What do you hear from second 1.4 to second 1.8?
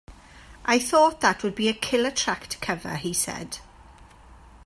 would be a